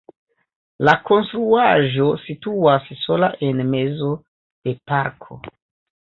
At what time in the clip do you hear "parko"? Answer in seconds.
4.93-5.39